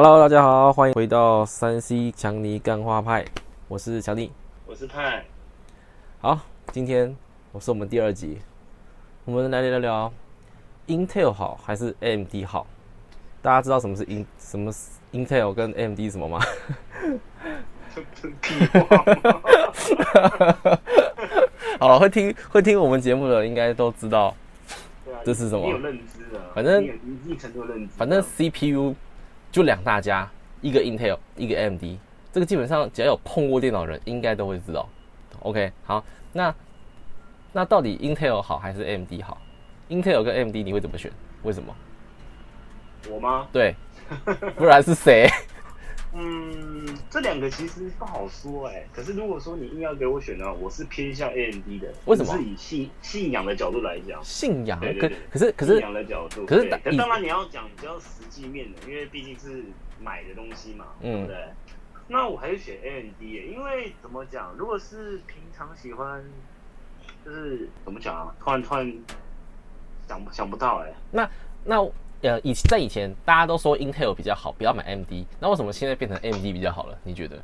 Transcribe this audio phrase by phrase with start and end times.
[0.00, 3.24] Hello，大家好，欢迎回到山西强尼干花派，
[3.66, 4.30] 我是强尼，
[4.64, 5.24] 我是派。
[6.20, 6.38] 好，
[6.70, 7.16] 今天
[7.50, 8.38] 我是我们第二集，
[9.24, 10.12] 我们来聊聊
[10.86, 12.64] Intel 好还是 AMD 好？
[13.42, 14.70] 大家知道什么是 In 什么
[15.10, 16.38] Intel 跟 AMD 什么吗？
[21.80, 24.32] 好了，会听会听我们节目的应该都知道，
[25.24, 27.88] 这是什么你有认知的，反正一定程度认知。
[27.96, 28.94] 反正 CPU
[29.50, 30.30] 就两大家，
[30.60, 31.82] 一个 Intel，一个 AMD，
[32.32, 34.88] 这个基本上只要有碰过电脑的人，应该都会知道。
[35.40, 36.54] OK，好，那
[37.52, 39.38] 那到底 Intel 好还是 AMD 好
[39.88, 41.10] ？Intel 跟 AMD 你会怎么选？
[41.42, 41.74] 为什么？
[43.08, 43.46] 我吗？
[43.52, 43.74] 对，
[44.56, 45.28] 不然是谁？
[46.14, 51.92] 嗯，这两个其实不好说哎、可是如果说你硬要给我选的话，我是偏向 AMD 的。
[52.06, 54.18] 为什么是以信信仰的角度来讲。
[54.24, 59.62] 信仰可对对对可是可是信仰的角度，可是当然你要讲比较实际面的，因为毕竟是
[60.02, 61.36] 买的东西嘛，嗯对不对？
[62.08, 66.24] 那我还是选 AMD，耶因为怎么讲，如果是平常喜欢，
[67.22, 68.34] 就是怎么讲啊？
[68.40, 68.92] 突然突然
[70.08, 71.30] 想不想不到哎、那
[71.64, 71.82] 那
[72.22, 76.98] 呃以在以前大家都说 Intel 比较好，不要买 AMD，那为什么现在变成 AMD 比较好了？
[77.04, 77.42] 你觉得？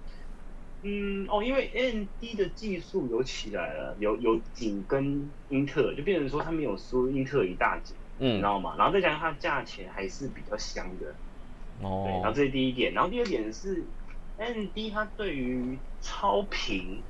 [0.82, 8.74] 嗯，哦，因为 AMD 的技术有起来了，有有紧跟英特尔，就变成说它没有输英特尔一大截，嗯你知嗯，道吗？
[8.76, 11.06] 然后再加上它价钱还是比较香的，
[11.80, 11.90] 对，然
[12.24, 13.82] 后哦，这是第一点，然后第二点是
[14.38, 17.00] AMD 它对于超频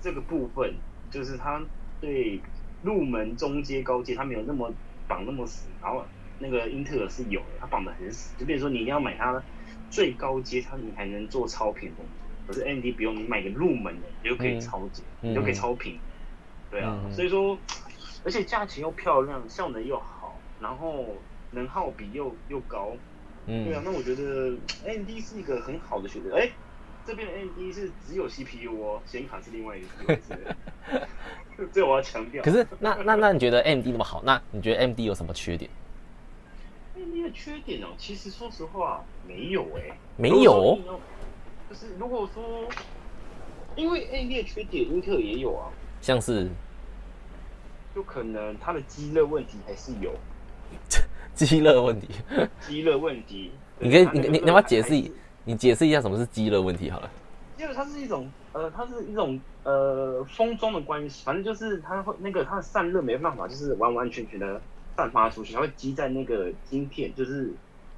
[0.00, 0.74] 这个部分，
[1.10, 1.60] 就是它
[2.00, 2.40] 对
[2.82, 4.72] 入门、中阶、高阶它没有那么
[5.06, 6.02] 绑那么死，然后
[6.42, 9.40] 那个英特尔是有的，它绑得很死，就变成说你一定要买它
[9.88, 12.06] 最高阶，它你才能做超频动作。
[12.48, 15.96] 可是 AMD 不用，你买个入门的，你就可以嗯超级，嗯你就可以超频。
[16.70, 17.56] 对啊，嗯所以说，
[18.24, 21.14] 而且价钱又漂亮，效能又好，然后
[21.52, 22.96] 能耗比又又高，
[23.46, 26.36] 对啊嗯，，那我觉得 AMD 是一个很好的选择。
[26.36, 26.50] 哎，
[27.06, 30.38] 这边的 AMD 是只有 CPU 哦，显卡是另外一回事。
[31.72, 32.42] 这我要强调。
[32.42, 35.70] 可是那那那你觉得 AMD 那么好，那你觉得 AMD 有什么缺点？
[37.02, 40.78] AMD 的缺点哦，其实说实话没有哎、没有，
[41.68, 42.64] 就是如果说，
[43.74, 45.70] 因为 A 列缺点，英特尔也有啊，
[46.00, 46.48] 像是
[47.94, 50.14] 就可能它的积热问题还是有
[51.34, 52.08] 积热问题，
[52.60, 53.50] 积热问题。
[53.80, 55.12] 你可以它那个你你你要不要热还解释
[55.44, 57.10] 你解释一下什么是积热问题好了？
[57.58, 64.60] 因为它是一种呃，它是一种呃封装的关系，反正就是它会那个它的散热没办法，就是完完全全的
[64.96, 67.52] 散发出去，它会积在那个晶片，就是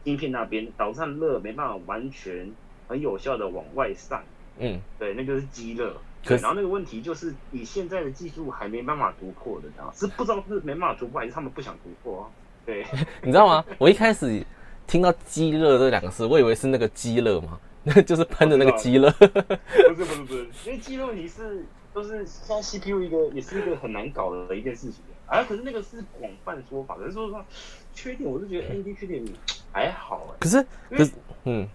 [0.04, 2.50] 晶片那边，导致热没办法完全
[2.88, 4.24] 很有效的往外散。
[4.58, 5.96] 嗯，对，那个是积热。
[6.26, 12.24] 对然后那个问题就是以现在的技术还没办法突破的，这样是不知道是没办法突破，还是他们不想突破啊？
[12.64, 12.82] 对，
[13.22, 13.62] 你知道吗？
[13.76, 14.42] 我一开始
[14.86, 19.10] 听到积热这两个字，我以为是那个鸡热嘛，那 就是喷的那个鸡热。
[19.20, 21.62] 不是不是不是，因为积热问题是
[21.94, 25.42] 都是现在 CPU 一个也是一个很难搞的一件事情啊。
[25.44, 27.46] 可是那个是广泛说法，可是说实话，
[27.94, 29.24] 缺点我是觉得 AMD 缺点
[29.72, 30.58] 还好哎、可是
[30.90, 31.12] 因为可是
[31.44, 31.68] 嗯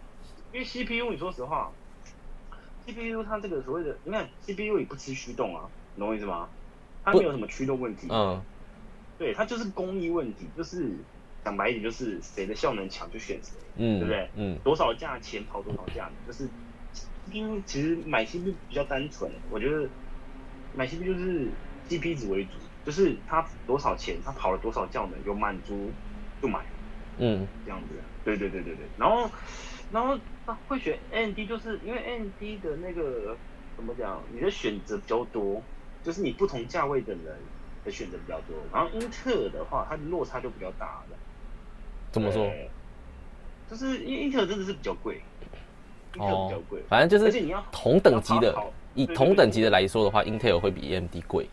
[0.52, 1.72] 因为 CPU 你说实话
[2.85, 6.50] ，CPU 它这个所谓的，你看 CPU 也不吃驱动啊，你懂我意思吗？
[7.03, 8.41] 它没有什么驱动问题，嗯
[9.18, 10.91] 对，它就是工艺问题，就是
[11.44, 16.47] 讲白一点，就是谁的效能强就选谁，嗯，对不对嗯多少价钱跑多少价，就是
[16.94, 19.88] CPU 其实买 CPU 比较单纯，我觉得
[20.75, 21.47] 买 CPU 就是
[21.90, 22.52] CP 值为主，
[22.85, 25.91] 就是它多少钱，它跑了多少效能，有满足
[26.41, 26.59] 就买。
[27.18, 27.88] 嗯这样子。
[28.24, 28.85] 对对对对对。
[28.97, 29.30] 然后，
[29.91, 33.35] 然后他会选 AMD，就是因为 AMD 的那个
[33.75, 35.62] 怎么讲，你的选择比较多，
[36.03, 37.38] 就是你不同价位的人
[37.84, 38.56] 的选择比较多。
[38.72, 41.18] 然后英特尔的话，它的落差就比较大了。
[42.12, 42.51] 怎么说？
[43.69, 45.22] 就是因为英特尔真的是比较贵，
[46.16, 48.56] 英特尔比较贵，反正就是而且你要同等级的
[49.00, 51.48] 以同等级的来说的话，Intel 会比 AMD 贵。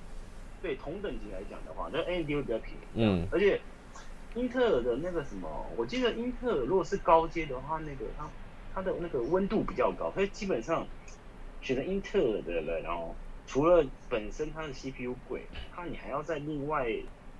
[0.60, 2.84] 对同等级来讲的话，那 AMD 会比较便宜。
[2.94, 3.60] 嗯而且
[4.34, 8.28] 英特尔的那个什么，我记得英特尔如果是高阶的话，那个它
[8.74, 10.84] 它的那个温度比较高，所以基本上
[11.62, 13.14] 选择英特尔的人，然后
[13.46, 16.88] 除了本身它的 CPU 贵，它你还要再另外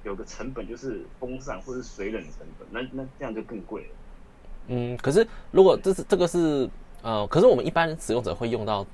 [0.05, 3.89] 有个成本，就是风扇或是水冷成本，那那这样就更贵了。
[4.69, 6.71] 嗯，可是如果这是这个是
[7.03, 8.87] 呃，可是我们一般使用者会用到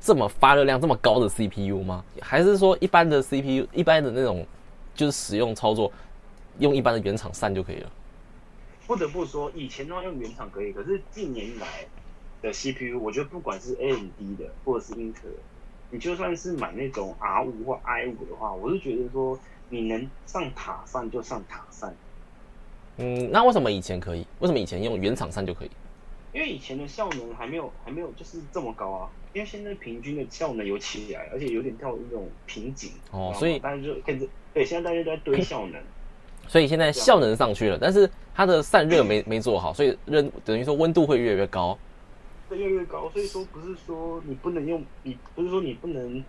[0.00, 2.04] 这么发热量这么高的 CPU 吗？
[2.20, 4.46] 还是说一般的 CPU 一般的那种
[4.94, 5.90] 就是使用操作
[6.58, 7.90] 用一般的原厂扇就可以了？
[8.86, 11.66] 不得不说，以前的话用原厂可以，可是近年来
[12.40, 15.34] 的 CPU，我觉得不管是 AMD 的或者是英特尔，
[15.90, 21.94] 你就算是买那种 R 五或 i 五的话，我是觉得说你能上塔扇就上塔扇，
[22.96, 24.26] 嗯，那为什么以前可以？
[24.38, 25.70] 为什么以前用原厂扇就可以？
[26.32, 35.80] 因为以前的效能还没有还没有就是这么高啊，因为现在平均的效能有起来，而且有点到一种瓶颈哦所以大家就开始对，现在大家都在堆效能，
[36.46, 41.78] 所以现在效能上去了，但是它的散热没 没做好，所以热等于说温度会越来越高。
[42.48, 46.24] 对，越来越高，所以说不是说你不能用，你不是说你不能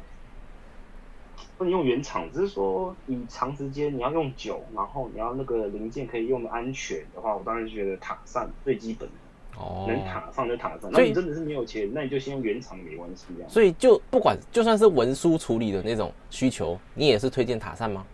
[1.57, 9.15] 不能用原厂，只是说你长时间你要用久，然后你要那个零件可以用的安全的话，我当然觉得塔上最基本的。
[9.57, 13.47] 哦，能塔上就塔上，所以那你真的是没有钱，那你就先用原厂没关系啊。
[13.49, 18.05] 所以就不管就算是文书处理的那种需求，你也是推荐塔扇吗？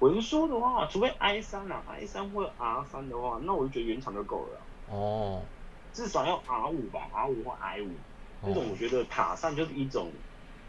[0.00, 5.40] 文书的话，除非 i 三啊，i 三或者 R 三的话，那我就觉得原厂就够了啊，哦，
[5.92, 7.88] 至少要 R 五吧，R 五或 I 五。
[8.46, 10.08] 那种，我觉得塔上就是一种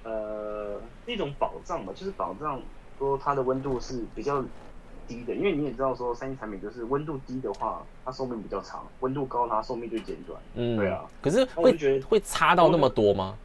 [0.04, 2.62] 呃一种保障吧，就是保障
[2.98, 4.42] 说它的温度是比较
[5.08, 10.40] 低的，因为你也知道说三星产品就是温度低的话，它寿命比较长；温度高，它寿命就减短。
[10.56, 11.06] 嗯，对啊。
[11.22, 13.36] 可是会觉得会差到那么多吗？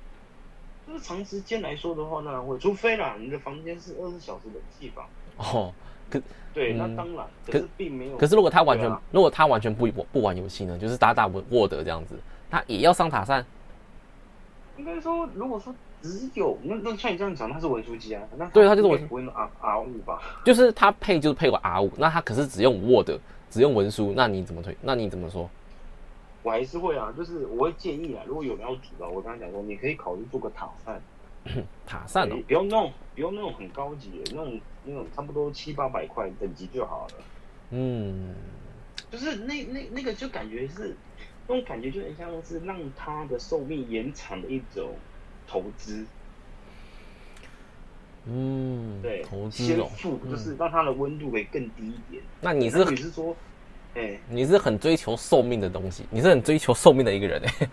[0.86, 5.06] 就是长时间来说的话，当然会，除非啦，你的房间是二十四小时冷气房。
[5.36, 5.72] 哦，
[6.10, 6.20] 可
[6.52, 8.16] 对，嗯那当然，可可是并没有。
[8.16, 12.18] 可是如果他完全、啊如果他完全不不玩游戏呢，就是打打 Word 这样子，
[12.50, 13.44] 他也要上塔扇。
[14.76, 15.72] 应该说，如果说
[16.02, 20.20] 只有那那像你这样讲，它是文书机啊，那对它就是文应该不会用 R R 五吧？
[20.44, 23.11] 就是他配就是配个 R 五，那他可是只用 Word，
[23.50, 24.76] 只用文书，那你怎么推？
[24.82, 25.49] 那你怎么说？
[26.43, 31.02] 我还是会啊，就是我会建议啊，如果有人要煮的，我刚才讲说，你可以考虑做个塔扇，
[31.87, 37.14] 塔扇哦，不用那种不用那种很高级的，那种那种差不多七八百块等级就好了。
[37.73, 38.35] 嗯，
[39.11, 40.96] 就是那那那个就感觉是
[41.46, 44.94] 那种感觉，就很像是让它的寿命延长的一种
[45.50, 46.05] 投资。
[48.26, 52.23] 嗯，对，投资哦，先付嗯就是让它的温度可以更低一点。
[52.41, 53.35] 那你是你是说，
[53.94, 57.69] 哎、你是很追求寿命的东西，你是很追求寿命的一个人哎，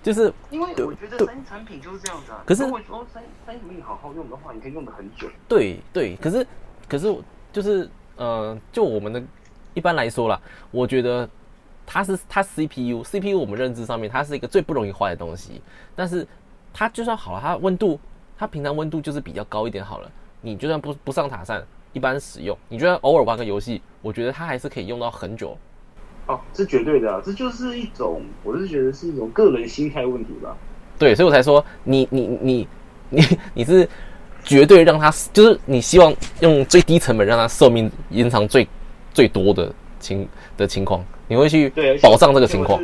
[0.00, 2.42] 就是因为我觉得三星产品就是这样子啊。
[2.46, 5.28] 可是如果说三三星产品好好用的话，你可以用的很久。
[5.48, 6.46] 对对，可是
[6.88, 7.14] 可是
[7.52, 9.22] 就是呃，就我们的
[9.74, 10.40] 一般来说啦，
[10.70, 11.28] 我觉得
[11.84, 15.60] 它是它 CPU CPU 我们认知上面它是一个最不容易坏的东西，
[15.96, 16.26] 但是
[16.72, 17.98] 它就算好了，它温度
[18.38, 21.62] 它平常温度就是比较高一点好了，你就算不不上塔扇，
[21.92, 25.56] 一般使用，你就算偶尔玩个游戏，我觉得它还是可以用到很久。
[26.26, 30.56] 哦，这绝对的、啊，这就是一种，我是觉得是一种个人心态问题吧。
[30.98, 32.68] 对，所以我才说你你你
[33.08, 33.22] 你
[33.54, 33.88] 你是
[34.44, 38.68] 绝对让它，就是你希望用最低成本让它寿命延长最
[39.12, 41.68] 最多的情的情况，你会去
[42.00, 42.80] 保障这个情况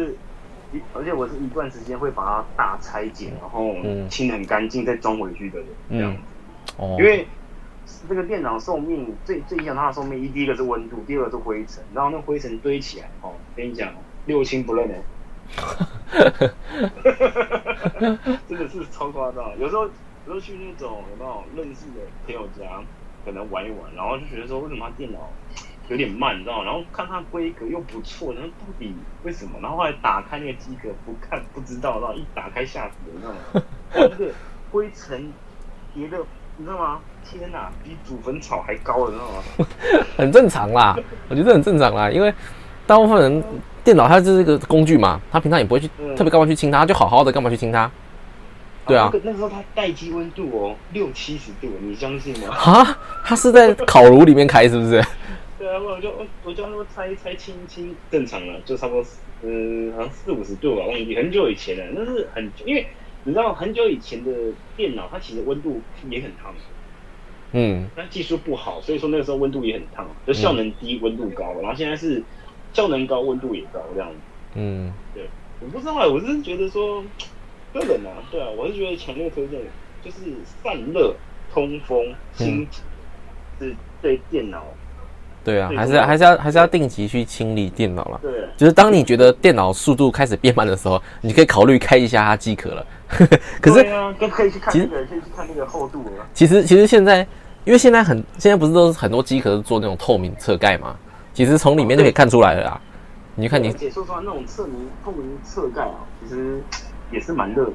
[0.95, 6.19] 而且我是一段时间会把它大拆解，然后嗯清很干净再装回去的人，这样子。
[6.79, 7.27] 哦因，为
[8.09, 13.93] 这个电脑寿命最最影响它的寿命，一第一个是温度，第二个是灰尘，然后那灰尘堆起来，哦，跟你讲，
[14.27, 14.95] 六亲不认的，
[18.49, 19.57] 真的是超夸张。
[19.59, 19.91] 有时候有
[20.27, 22.83] 时候去那种有没有认识的朋友家，
[23.25, 25.31] 可能玩一玩，然后就觉得说为什么他电脑
[25.89, 26.65] 有点慢，你知道吗？
[26.65, 29.53] 然后看它规格又不错，然后到底为什么？
[29.63, 33.63] 然后后来打开那个机壳，不看不知道，然后一打开吓死人，你知道吗？
[33.95, 34.33] 那个
[34.73, 35.33] 灰尘
[35.95, 36.19] 叠的，
[36.57, 37.01] 你知道吗？
[37.25, 40.07] 天哪，比祖坟草还高，你知道吗？
[40.17, 40.97] 很正常啦，
[41.29, 42.33] 我觉得很正常啦，因为
[42.87, 43.45] 大部分人
[43.83, 47.91] 电脑它就是一个工具嘛，他平常也不会去嗯特别干嘛去清它，就好好的干嘛去清它？
[48.87, 52.55] 对啊那个那时候它待机温度哦，六七十度，你相信吗？
[52.55, 55.05] 啊，它是在烤炉里面开是不是？
[55.59, 59.01] 对啊，我就我我就那么拆一拆清一清，正常了，就差不多
[59.41, 62.87] 呃好像四五十度吧，忘记很久以前了，那是很因为
[63.25, 64.31] 你知道很久以前的
[64.77, 66.55] 电脑，它其实温度也很烫，
[67.53, 72.27] 嗯，但技术不好，所以说那个时候温度也很烫，就效能低，温度高，然后现在是
[72.73, 74.15] 效能高，温度也高这样。
[74.15, 74.21] 子。
[74.55, 74.95] 嗯，
[75.59, 77.03] 我不知道啊，我是觉得说
[77.73, 79.73] 个人啊，对啊，我是觉得强烈推荐，
[80.03, 82.83] 就是散热、通风、清洁
[83.59, 84.76] 是对电脑
[85.47, 88.19] 对啊，对还是还是要还是要定期去清理电脑了。
[88.21, 92.87] 对就是当你觉得电脑速度开始变慢的时候，你可以考虑开一下它机壳了。
[93.61, 96.27] 可是对啊，都可以去看其实那个，可以去看那个厚度了。
[96.35, 97.19] 其实其实现在，
[97.65, 100.97] 因为现在很现在不是都是很多机壳都做那种透明侧盖嘛，
[101.33, 102.81] 其实从里面就可以看出来了啦。
[103.37, 104.75] 你就看你说实话，那种侧明
[105.05, 106.61] 透明侧盖啊，其实
[107.13, 107.73] 也是蛮热的。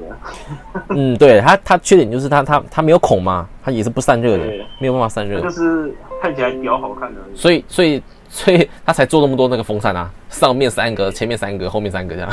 [0.89, 7.19] 嗯，对它它缺点就是它它它没有孔嘛，它也是不散热的对，没有办法散热就，是看起来比较好看的。
[7.33, 12.31] 所以所以所以 他才做那么多那个风扇啊，上面三个，前面三个，后面三个这样。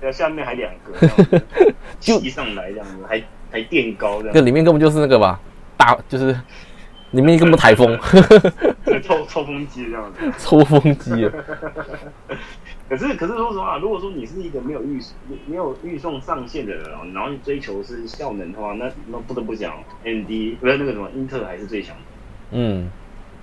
[0.00, 4.46] 对啊，下面还两个这样子， 就吸上来这样子，还还垫高这那样。
[4.46, 5.38] 里面根本就是那个吧，
[5.76, 6.38] 大就是
[7.12, 7.98] 里面根本台风，
[8.84, 10.32] 对抽抽风机这样子。
[10.38, 11.32] 抽风机啊。
[12.88, 15.00] 可是可是说实话，如果说你是一个没有预
[15.46, 19.72] 没有预算上限的人啊，然后你追求是效能的话，那那不得不讲
[20.04, 20.28] ，AMD
[20.60, 22.02] 不是那个什么英特尔还是最强的。
[22.50, 22.88] 嗯，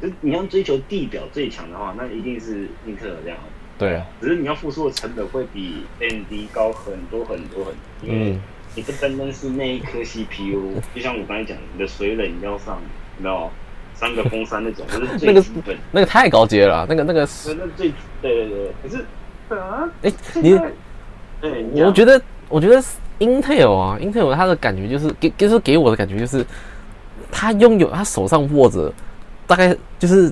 [0.01, 3.37] 就是你要追求地表最强的话，那一定是英特尔这样。
[3.77, 8.09] 对啊，只是你要付出的成本会比 AMD 高很多很多很多。
[8.09, 8.39] 嗯，
[8.75, 12.79] 你不单单是那一颗 CPU，就像我刚才讲，你的水冷要上，
[13.17, 13.51] 你知道
[13.95, 15.75] 三个风扇那种， 那是最基本。
[15.91, 17.53] 那个太高阶了，那个那个是。
[17.55, 17.91] 那最
[18.21, 19.05] 对对对，可是。
[19.49, 19.87] 啊！
[20.01, 22.19] 哎，你，我觉得，
[22.49, 22.81] 我觉得
[23.19, 26.43] Intel 啊，Intel 它的感觉就是给，就是给我的感觉就是，
[27.33, 28.93] 他拥有他手上握着，
[29.47, 30.31] 大概就是，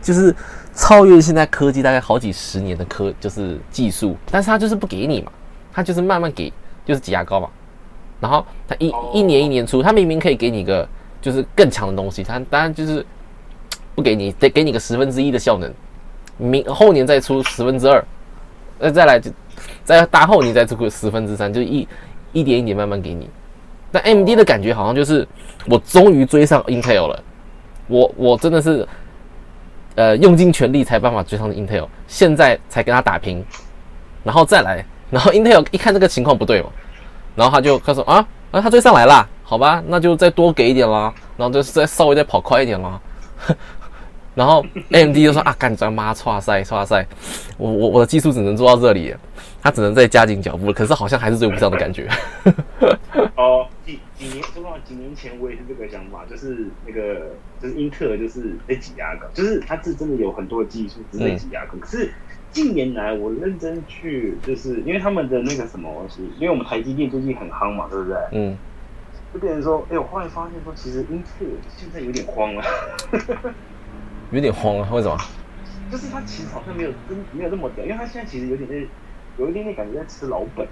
[0.00, 0.34] 就是
[0.74, 5.30] 超越现在科技大概好几十年的科，就是技术，但是他就是不给你嘛，
[5.70, 6.50] 他就是慢慢给，
[6.86, 7.48] 就是挤牙膏嘛，
[8.18, 10.88] 然后他一一年一年出，他明明可以给你个
[11.20, 13.04] 就是更强的东西，他当然就是
[13.94, 15.70] 不给你，得给你个十分之一的效能，
[16.38, 18.02] 明后年再出十分之二。
[18.80, 19.28] 那再来就，
[19.84, 21.86] 再大后年再出个十分之三，就一
[22.32, 23.28] 一点一点慢慢给你。
[23.90, 25.26] 那 M D 的感觉好像就是
[25.66, 27.22] 我终于追上 Intel 了，
[27.86, 28.86] 我我真的是
[29.94, 33.44] 呃用尽全力才办法追上 Intel，现在才跟他打平，
[34.22, 36.68] 然后再来，然后 Intel 一看这个情况不对嘛，
[37.34, 43.00] 然后他就他说啊啊他追上来啦，好吧，那就再多给一点啦，然后就再稍微再跑快一点啦。
[44.38, 47.04] 然后 AMD 就说啊，干你妈，唰塞唰塞，
[47.56, 49.12] 我我我的技术只能做到这里，
[49.60, 50.72] 他只能再加紧脚步了。
[50.72, 52.08] 可是好像还是追不上的感觉。
[53.34, 61.72] 哦，几几年，说实话，几年前我也是这个想法，就是那个就是英特尔就是被挤压高，就是它是真的有很多的技术是在挤压高。
[61.80, 62.08] 可是
[62.52, 68.16] 近年来我认真去，就是因为他们的那个什么东西，因为我们台积电最近很夯嘛，对不对？
[68.30, 68.56] 嗯。
[69.34, 72.62] 就变成说，哎，我后来发现说，其实英特尔现在有点慌了。
[74.30, 74.88] 有点慌啊？
[74.92, 75.16] 为什么？
[75.90, 78.74] 就是他其实好像没有真没有那么屌，因为他现在其实有点在
[79.38, 80.66] 有一点点感觉在吃老本。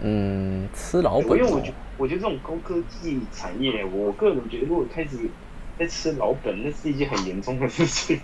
[0.00, 1.38] 嗯，吃老本。
[1.38, 5.18] 因为我觉我觉得这种高科技产业，我个人觉得如果开始
[5.78, 8.18] 在吃老本，那是一件很严重的事情。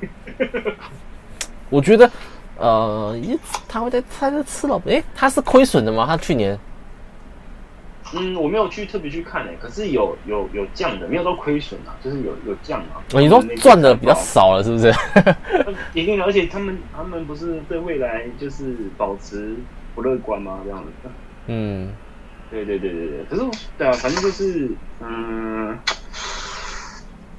[1.69, 2.11] 我觉得，
[2.57, 3.15] 呃，
[3.69, 4.95] 他会在他在吃老本？
[4.95, 6.07] 哎，他是亏损的吗？
[6.07, 6.59] 他去年？
[8.15, 13.01] 嗯，我没有去特别去看诶，可是有有有降的，没有到亏损啊，就是有有降啊。
[13.13, 14.93] 你说赚的比较少了，是不是？
[15.95, 19.57] 一定的，而且他们他们不是对未来就是保持
[19.95, 20.61] 不乐观吗？
[20.65, 21.09] 这样子。
[21.47, 21.93] 嗯，
[22.51, 23.25] 对对对对对。
[23.31, 23.43] 可是
[23.79, 25.79] 对啊，反正就是嗯，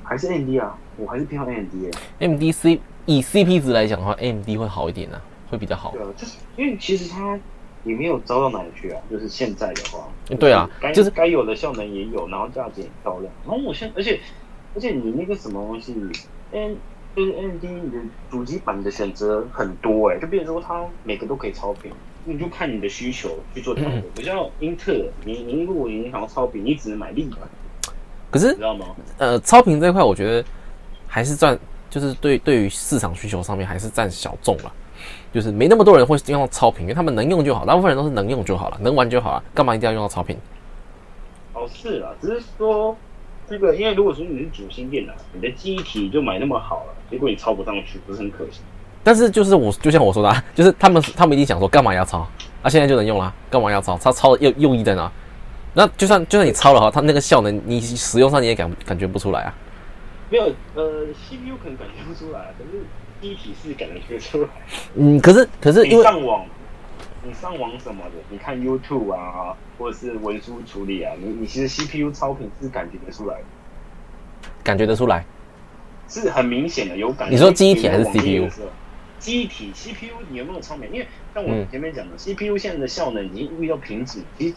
[0.03, 1.91] 还是 AMD 啊，我还是偏好 AMD 诶。
[2.19, 5.91] AMD C 以 CP 值来讲的话，AMD 会好一点呢，会比较好。
[5.91, 7.39] 对啊，就是因为其实它。
[7.83, 10.07] 也没有糟到哪里去啊，就是现在的话，
[10.39, 13.31] 对啊，就是该有的效能也有，然后价钱也漂亮。
[13.45, 14.19] 然后我现，而且
[14.75, 15.95] 而且你那个什么东西
[16.51, 16.77] ，N
[17.15, 17.97] 就是 N D 你的
[18.31, 21.91] 主机板的选择很多哎，就比如说它每个都可以超频，
[22.25, 24.01] 你就看你的需求去做调整。
[24.15, 27.39] 不像英特尔，你你如果你想要超频，你只能买立板。
[28.31, 28.87] 可是知道吗？
[29.19, 30.47] 呃，超频这块我觉得
[31.05, 34.73] 还是占，就是对对于市场需求上面还是占小众了。
[35.33, 40.37] 就是没那么多人会用到超频，因为他们能用就好，大部分人都是能用就好了，能玩就好了，干嘛一定要用到超频？
[41.53, 42.95] 哦，是啊，只是说
[43.49, 48.61] 这个，因为如果说你是主芯电脑，你的记忆体就买那么好了，结果你超不上去，不是很可惜？
[49.03, 52.19] 但是就是我就像我说的，啊就是他们他们一定想说，干嘛要超？
[52.61, 53.97] 啊，现在就能用了，干嘛要超？
[53.97, 55.11] 他超的用用意在哪？
[55.73, 59.53] 那就算就算你超了哈，它那个效能你使用上你也感感觉不出来啊？
[60.29, 60.45] 没有，
[60.75, 62.85] 呃，CPU 可能感觉不出来，可是。
[63.23, 64.49] 一体是感觉出来，
[64.95, 66.45] 嗯，可是可是因为上网，
[67.23, 73.37] 你上网什么的，你看 YouTube 啊，或者是文书处理啊，你你其实 CPU 超频是感觉得出来，
[74.63, 75.25] 感觉得出来，
[76.09, 77.31] 是很明显的有感。
[77.31, 78.49] 你说记忆体还是 CPU？
[79.19, 80.89] 记忆体 CPU 你有没有超频？
[80.91, 84.55] 因为像我前面讲的，CPU 现在的效能已经遇到瓶颈，其实。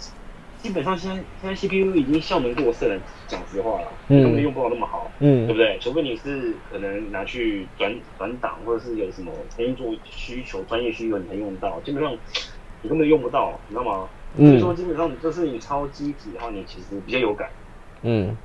[0.63, 5.79] 基本上现在现在 CPU 已经效能过剩了，讲实话了，根本用不到那么好，嗯，对不对？
[5.81, 12.17] 除非你是可能拿去转转档，或者是有什么工作需求、专业需求你才用到，基本上
[12.83, 14.09] 你根本用不到，你知道吗？
[14.37, 17.49] 所以说基本上就是你超机体的话，你其实比较有感，
[18.03, 18.37] 嗯，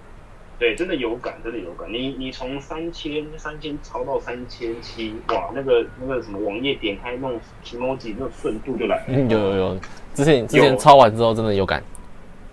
[0.58, 1.92] 对，真的有感，真的有感。
[1.92, 9.78] 你你从三千三千超到三千七，哇，那个那个什么网页点开那种 emoji 那种顺度就来了， 有有有，
[10.14, 11.84] 之前之前抄完之后真的有感。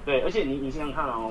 [0.09, 1.31] 对，而且你你想想看哦，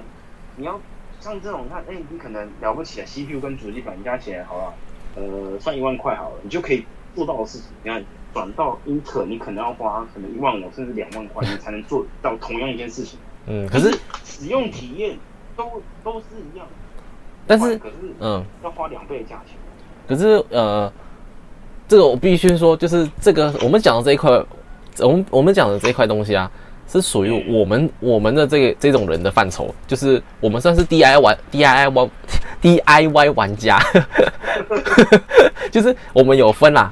[0.56, 0.80] 你要
[1.20, 4.74] 像这种看 M D 可能了不起啊，C P U 跟主机板加起来好了，
[5.16, 7.70] 呃，算一万块好了，你就可以做到的事情。
[7.82, 8.06] 你看
[8.36, 13.18] 转到英特，你可能要花可能一万五甚至两万块，你才能做到同样一件事情。
[13.48, 13.90] 嗯，可是
[14.24, 15.18] 使用体验
[15.56, 16.68] 都都是一样。
[17.48, 19.58] 但是可是嗯，要花两倍的价钱。
[20.08, 20.94] 可是呃，
[21.88, 24.30] 这个我必须说，就是这个我们讲的这一块，
[25.00, 26.52] 我们我们讲的这一块东西啊，
[26.88, 32.10] 是属于我们我们的这个这种人的范畴，就是我们算是 DIY 玩 DIY 玩
[32.62, 33.80] DIY 玩家，
[35.72, 36.92] 就是我们有分啦，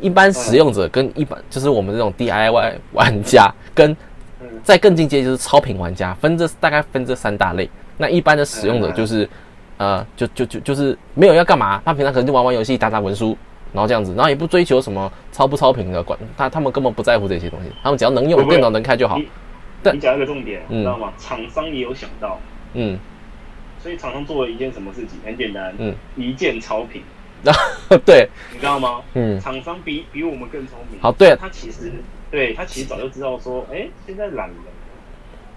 [0.00, 3.90] 一般使用者跟一般就是我们这种 DIY 玩家跟
[4.40, 4.46] 嗯。
[4.62, 7.70] 再更进阶就是超频玩家，分这大概分这三大类。
[7.96, 9.28] 那一般的使用者就是，
[9.78, 13.38] 呃，就就就就是没有要干嘛，他平常可能就玩玩游戏、打打文书，
[13.76, 19.18] 然后这样子，然后也不追求什么超不超频的，管他他们根本不在乎这些东西，他们只要能用电脑能开就好。
[19.18, 19.28] 你
[19.82, 21.12] 对你讲一个重点，嗯你知道吗？
[21.18, 22.40] 厂商也有想到，
[22.72, 22.98] 嗯，
[23.78, 25.20] 所以厂商做了一件什么事情？
[25.24, 27.02] 很简单，嗯，一键超频，
[28.06, 29.02] 对，你知道吗？
[29.12, 30.98] 嗯，厂商比比我们更聪明。
[31.02, 31.92] 好对他其实
[32.30, 34.56] 对他其实早就知道说，哎、现在懒人，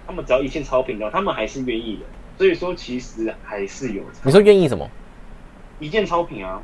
[0.06, 2.02] 他们只要一键超频的话，他们还是愿意的。
[2.38, 4.90] 所以说，其实还是有你说愿意什么？
[5.80, 6.62] 一键超频啊。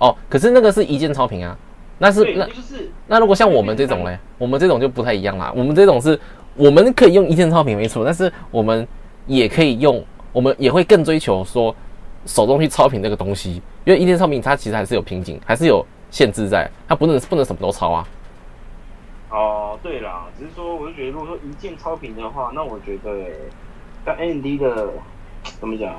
[0.00, 1.56] 哦，可是那个是一键超频啊，
[1.98, 5.52] 那是，那那就是那如果像我们这种嘞，我们这种就不太一样啦。
[5.54, 6.18] 我们这种是，
[6.56, 8.86] 我们可以用一键超频没错，但是我们
[9.26, 10.02] 也可以用，
[10.32, 11.74] 我们也会更追求说
[12.26, 18.08] 手动去超频这个东西，因为一键超频它其实还是有瓶颈，还是有限制在，它不能不能什么都超啊。
[19.30, 23.10] 哦，对啦，只是说，我就觉得，如果说一键超频的话，那我觉得
[24.04, 24.88] 像 AMD 的
[25.60, 25.94] 怎么讲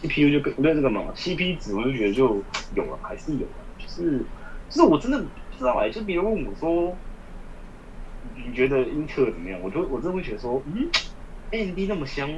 [0.00, 2.42] ，CPU 就跟不对这个嘛，CP 值我就觉得就
[2.74, 4.18] 有了，还是有了，就是
[4.68, 6.96] 就是我真的不知道哎、就别人问我说，
[8.36, 9.58] 你觉得英特尔怎么样？
[9.62, 10.88] 我就我真的会觉得说，嗯
[11.50, 12.28] ，AMD 那么香，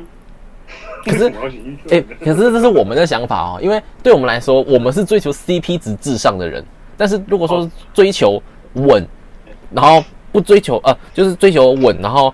[1.04, 1.26] 可是
[1.90, 2.00] 哎？
[2.20, 6.64] 可是这是我们的想法哦，因为对我们来说，我们是追求 CP 值至上的人，
[6.96, 8.42] 但是如果说是追求
[8.74, 9.06] 稳，
[9.72, 10.02] 然后
[10.32, 12.32] 不追求呃，就是追求稳，然后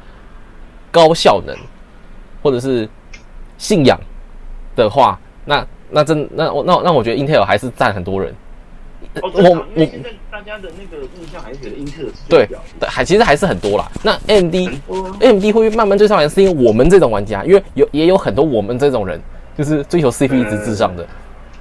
[0.92, 1.56] 高效能，
[2.42, 2.88] 或者是
[3.59, 3.99] 信仰
[4.76, 8.32] 的话，那那真那我那那我觉得 Intel 还是占很多人。
[9.23, 12.49] 哦，我我现在大家的那个印象还是觉得英特尔是对
[12.86, 13.89] 还其实还是很多啦。
[14.02, 19.21] 那 AMD、啊、AMD 会慢慢追上来，是因为我们这种玩家，因为有也有很多我们这种人，
[19.56, 21.06] 就是追求 CP 值至上的，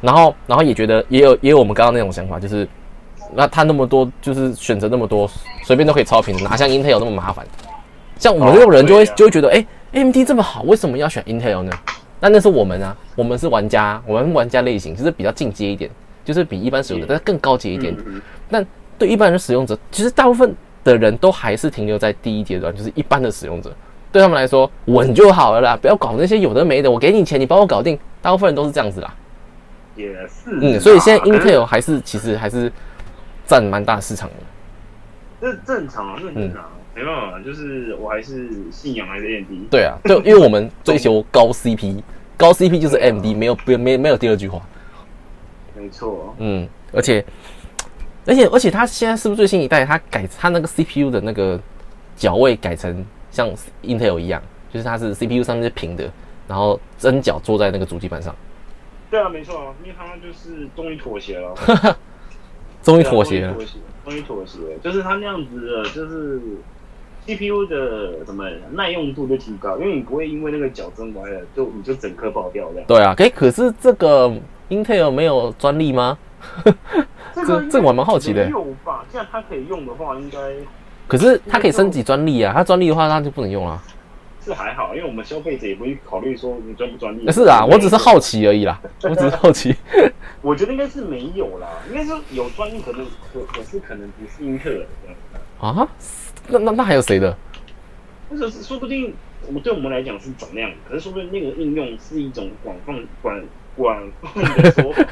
[0.02, 2.68] 然后然后也觉得也有也有我们刚刚那种想法，就是
[3.34, 5.30] 那他那么多就是选择那么多，
[5.64, 7.46] 随便都可以超频，哪像 Intel 那么麻烦？
[8.18, 11.72] 像我们这种人就会、哦啊就会觉得，哎、a m d 这么好，为什么要选 Intel 呢？
[12.20, 15.90] 那那是我们啊，我们是玩家，我们玩家类型就是比较进阶一点，
[16.24, 17.96] 就是比一般使用者，但是更高级一点。
[18.50, 18.66] 但
[18.98, 23.72] 对一般的使用者，其实大部分的人都还是停留在第一阶段，就是一般的使用者。
[24.12, 26.90] 对他们来说，稳就好了啦，不要搞那些有的没的。
[26.90, 28.00] 我给你钱，你帮我搞定。
[28.22, 29.14] 大部分人都是这样子啦。
[29.96, 32.72] 也是，嗯，所以现在 Intel 还是其实还是
[33.46, 34.36] 占蛮大市场的。
[35.42, 39.70] 这正常啊，这很正常啊，没办法，就是我还是信仰还是 AMD。
[39.70, 42.02] 对啊，就，因为我们追求高 CP，
[42.38, 44.62] 高 CP 就是 AMD，没有没没没有第二句话。
[45.76, 47.24] 没错，嗯，而且
[48.26, 49.86] 而且而且它现在是不是最新一代？
[49.86, 51.60] 它改它那个 CPU 的那个
[52.16, 53.50] 脚位改成像
[53.84, 56.10] Intel 一样，就是它是 CPU 上面是平的，
[56.48, 58.34] 然后针脚坐在那个主机板上，
[59.12, 61.54] 对啊，没错啊，因为他们就是 终于妥协了，
[62.82, 63.62] 终于对啊妥协了终。
[63.62, 66.40] 于妥协，终于妥协了，就是他那样子的，就是
[67.26, 72.88] CPU 的什么耐用度就提高，因为你不会因为那个脚针歪了，就你就整颗爆掉这样。
[72.88, 74.32] 对啊，诶，可是这个
[74.70, 76.18] Intel 没有专利吗？
[77.34, 79.04] 这这这我还蛮好奇的没有吧？
[79.12, 80.38] 既然它可以用的话，应该
[81.08, 83.82] 可是它可以升级专利啊，它专利的话它就不能用了。
[84.44, 87.32] 是还好，因为我们消费者也不会考虑说你专不专利。
[87.32, 89.76] 是啊，我只是好奇而已啦，我只是好奇。
[90.44, 95.76] 我觉得应该是没有啦，应该是有专利，可能可可是可能不是英特尔的这样。
[95.76, 95.88] 啊？
[96.50, 97.36] 那那那还有谁的？
[98.30, 99.14] 或者是说不定
[99.48, 103.40] 我们对我们来讲是长那样，可是说不定那个应用是一种广泛广
[103.76, 105.04] 广泛的说法，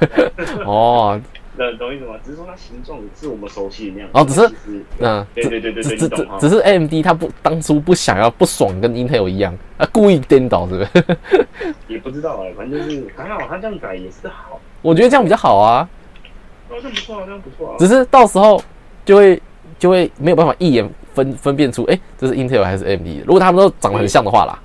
[0.65, 1.21] 哦，
[1.55, 2.15] 那懂意思吗？
[2.25, 4.09] 只是说它形状是我们熟悉的那样。
[4.13, 4.47] 哦只是
[4.99, 6.49] 嗯，对对对对对，只只只？
[6.49, 11.45] 是 AMD 它不当初不想要不爽跟 Intel 一样，啊，故意颠倒是不是？
[11.87, 15.87] 也不知道哎，反正就是还好，它这样改也是好，我觉得这样比较好啊，
[16.69, 17.75] 哦，这样不错啊，这样不错啊。
[17.77, 18.59] 只是到时候
[19.05, 19.39] 就会
[19.79, 23.23] 就会没有办法一眼分分辨出，哎、这是 Intel 还是 AMD。
[23.25, 24.59] 如果他们都长得很像的话啦，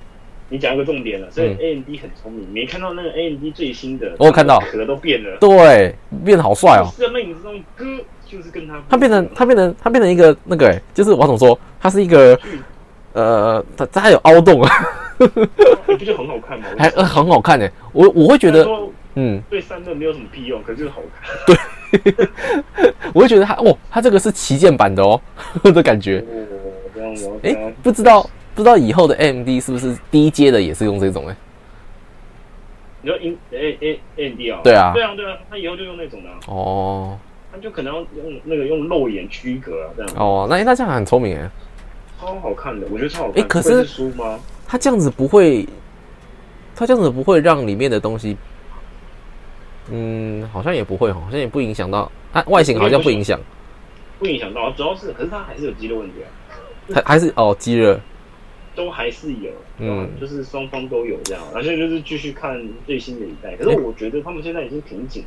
[0.49, 1.57] 你讲一个重点了，所以嗯。
[1.59, 4.59] AMD 很聪明，没看到那个 AMD 最新的，我有看到。
[4.59, 5.95] 壳都变了，对，
[6.25, 6.89] 变得好帅哦。
[6.95, 7.85] 是那影子中哥
[8.25, 12.39] 就是跟他，他变成他变成他变成一个那个、哎，就是王总说，他是一个
[13.13, 14.69] 呃，他他还有凹洞，啊。
[15.85, 16.65] 不就很好看吗？
[16.79, 18.65] 还呃很好看哎、我我会觉得，
[19.15, 21.01] 嗯，对散热没有什么屁用，可是就是好
[21.45, 21.57] 看。
[23.13, 25.19] 我会觉得它哦，它这个是旗舰版的哦
[25.73, 26.23] 的感觉。
[27.43, 28.21] 哎、不知道
[28.53, 31.35] 不知道以后的 AMD 是不是第一阶的也是用这种哎、
[33.01, 34.59] 你说 in A A A D 啊？
[34.63, 37.17] 对啊对啊，对啊，他以后就用那种的、啊，哦
[37.51, 41.49] 他就可能要用那个用肉眼区隔啊，这样哦，那那这样很聪明哎，
[42.19, 43.41] 超好看的，我觉得超好看。
[43.41, 44.39] 哎可是书吗？
[44.67, 45.65] 他这样子不会，
[46.75, 48.37] 他这样子不会让里面的东西，
[49.91, 53.39] 嗯，好像也不会，好像也不影响到，啊，外形好像不影响，
[54.19, 56.27] 不影响到，主要是可是它还是有肌肉问题啊，
[56.93, 57.99] 还还是哦积热，
[58.75, 63.55] 都还是有，嗯嗯，就是双方都有这样，而且就是继续看最新的一代。
[63.55, 65.23] 可是我觉得他们现在已经瓶颈，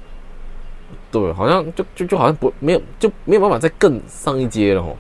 [1.11, 4.97] 对，好像就就就好像不没有就没有办法再更上一阶了哦。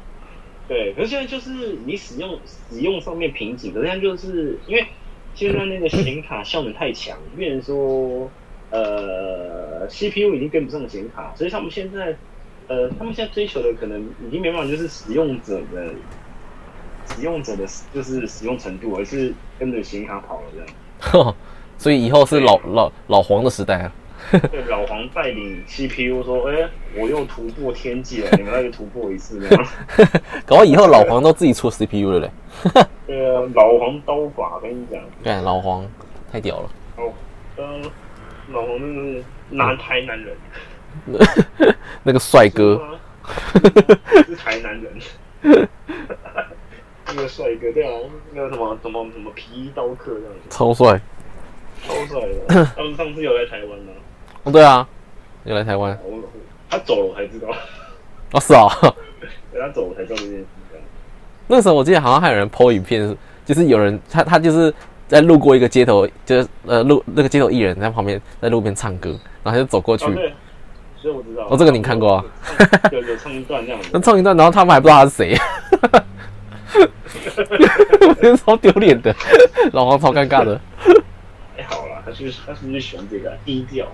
[0.68, 4.87] 对，可是现在就是你使用使用上面瓶颈，可是现在就是因为
[5.35, 8.31] 现在那个显卡效能太强，变成说
[8.72, 12.16] 呃 CPU 已经跟不上显卡，所以他们现在
[12.66, 15.94] 呃他们现在追求的可能已经没办法就是使用者的
[17.14, 20.58] 使用者的就是使用程度，而是跟着显卡跑了这
[21.14, 21.35] 样。
[21.78, 23.92] 所以以后是老老老黄的时代啊。
[24.30, 29.66] 对，老黄带领 CPU 说：“哎、我又突破天际了，你们再突破一次。”这样。
[30.46, 32.30] 搞到以后老黄都自己出 CPU 了嘞。
[33.04, 35.85] 对啊，老黄刀法，跟你讲，对老黄
[36.30, 37.12] 太屌了，哦，
[37.56, 37.80] 呃，
[38.50, 40.37] 老黄真的是南台南人，
[42.02, 42.98] 那个帅哥，
[44.26, 44.92] 是台南人。
[47.14, 47.92] 那个帅哥，对啊，
[48.33, 51.00] 那个什么什么什么皮衣刀客这样子，超帅。
[51.85, 52.64] 超帅的。
[52.76, 53.92] 他们上次有来台湾吗？
[54.44, 54.88] 哦，对啊，
[55.44, 55.98] 有来台湾。
[56.70, 57.48] 他走了我才知道，
[58.33, 58.66] 哦，是啊。
[59.52, 60.46] 对他走了我才知道这件事。
[61.48, 64.72] 那时候我记得好像还有人 PO 影片，就是有人他他就是
[65.12, 69.11] 在路过一个街头，就是呃路那个街头艺人在旁边在路边唱歌，
[69.44, 70.33] 然后他就走过去哦，，对，
[70.96, 71.46] 所以我知道。
[71.51, 72.25] 哦这个你看过啊？
[72.90, 74.01] 有有唱一段这样子那。
[74.01, 75.37] 唱一段，然后他们还不知道他是谁，
[78.09, 79.14] 我觉得超丢脸的，
[79.75, 80.59] 老黄超尴尬的。
[81.59, 83.87] 哎，好啦，他就是他是不是喜欢这个啊低调？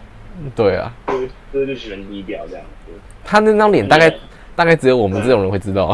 [0.54, 2.92] 对啊，对，这就喜欢低调这样子。
[3.24, 4.14] 他那张脸大概
[4.54, 5.92] 大概只有我们这种人会知道。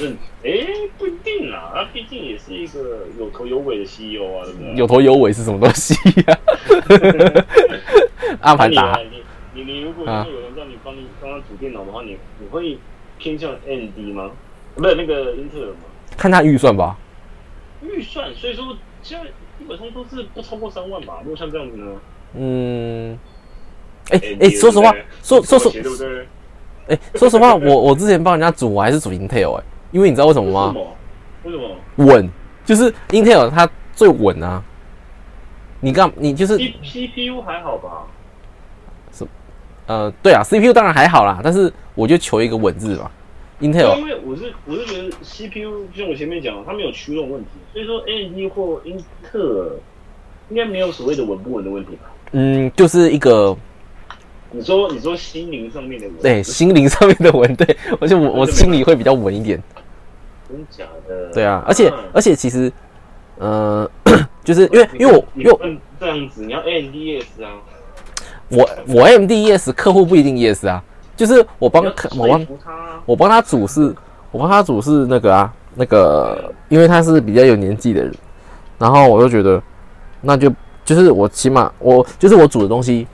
[0.00, 4.74] 是，哎，不一定啦，他毕竟也是一个有头有尾的 CEO 啊，对不对？
[4.76, 5.94] 有头有尾是什么东西
[6.26, 6.38] 呀、
[8.40, 8.98] 阿凡达你啊，
[9.54, 12.78] 你你你，如果啊真的有人让你帮你帮他组电脑的话，你你会
[13.18, 14.30] 偏向 AMD 吗？
[14.74, 15.80] 不是那个英特尔吗？
[16.16, 16.96] 看他预算吧。
[17.82, 19.24] 预算，所以说现在
[19.58, 21.18] 基本上都是不超过三万吧。
[21.22, 21.92] 如果像这样子呢？
[22.34, 23.18] 嗯，
[24.10, 26.26] 哎、哎、说实话说说实妥协对不对？
[26.88, 30.66] 哎、说实话，我我之前帮人家组，我还是组 Intel 哎、因为你知道为什么吗？
[30.68, 30.96] 为什么？
[31.44, 31.76] 为什么
[32.06, 32.30] 稳，
[32.64, 34.62] 就是 Intel 它最稳啊。
[35.80, 38.06] 你干你就是？C CPU 还好吧？
[39.86, 43.10] 呃，对啊，CPU 当然还好啦，但是我就求一个稳字吧。
[43.60, 49.76] Intel 因为我是我是觉得 CPU 就像我前面讲，它没有驱动问题，所以说 AMD 或英特尔
[50.48, 52.02] 应该没有所谓的稳不稳的问题吧？
[52.32, 53.56] 嗯，就是一个
[54.52, 59.60] 你说你说心灵上面的稳，对心灵上面的稳，对而且我我心里会比较稳一点。
[60.50, 61.30] 真假的？
[61.32, 62.72] 对啊，而且嗯而且其实，
[63.38, 63.88] 呃，
[64.44, 67.50] 就是因为因为我因为这样子，你要 AMD yes 啊，
[68.48, 70.82] 我我 AMD yes 客户不一定 yes 啊，
[71.16, 72.46] 就是我帮客我帮。
[73.06, 73.92] 我帮他组是，
[74.30, 78.14] 我帮他组是那个啊，那个，因为他是比较有年纪的人，
[78.78, 79.60] 然后我就觉得，
[80.20, 80.52] 那就
[80.84, 83.06] 就是我起码我就是我煮的东西，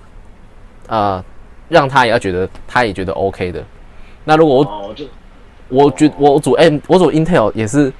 [0.88, 1.24] 呃，
[1.68, 3.62] 让他也要觉得他也觉得 OK 的。
[4.24, 5.04] 那如果我哦，就
[5.68, 7.92] 我觉我组 M 我组 Intel 也是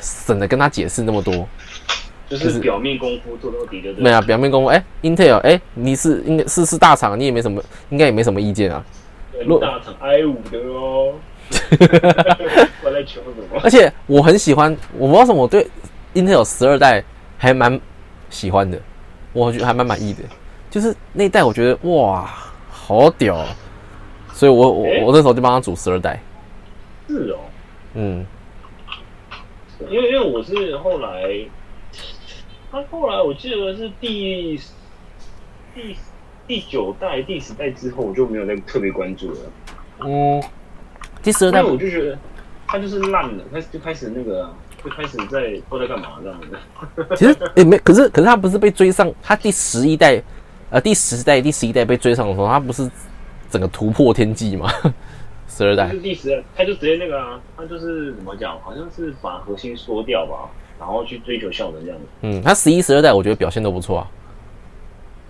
[0.00, 1.34] 省得跟他解释那么多，
[2.28, 8.84] 就就是是表面功夫做到底的，对没有、啊、表面功夫，哎、i n t e l 哎、你是应该是是大厂，你也没什么，应该也没什么意见啊。
[9.32, 11.14] 对大厂 i 五的哦。
[12.82, 13.60] 我在求什么？
[13.62, 15.66] 而且我很喜欢，我不知道为什么我对
[16.14, 17.02] Intel 十二代
[17.36, 17.78] 还蛮
[18.30, 18.78] 喜欢的，
[19.32, 20.20] 我觉得还蛮满意的。
[20.70, 22.28] 就是那一代我觉得哇，
[22.70, 23.46] 好屌、哦，
[24.32, 26.20] 所以我我诶我那时候就帮他组十二代。
[27.06, 27.38] 是哦，
[27.94, 28.26] 嗯，
[29.90, 31.46] 因为因为我是后来，
[32.70, 34.58] 他后来我记得是第
[35.74, 35.96] 第
[36.46, 39.38] 第九代、第十代之后，我就没有再特别关注了。
[40.00, 40.42] 嗯，
[41.22, 42.18] 第十二代我就觉得
[42.66, 46.58] 他就是烂了，开始就开始那个啊、就开始在不知道在干嘛这样子。
[47.16, 50.22] 其实也、没，可是可是他不是被追上，他第十一代
[50.70, 52.90] 呃第十代第十一代被追上的时候，他不是
[53.50, 54.70] 整个突破天际吗？
[55.56, 62.06] 十二代就是第十，他就直接那个啊，他就是怎么讲，好像是把核心缩掉吧，然后去追求效能这样子。
[62.22, 64.10] 嗯，他十一、十二代我觉得表现都不错啊。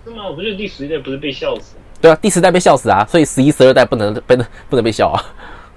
[0.03, 0.27] 是吗？
[0.27, 1.75] 我不是第十一代不是被笑死？
[2.01, 4.35] 对啊，第十代被笑死啊，所以十一、十二代不能被
[4.69, 5.23] 不能被笑啊。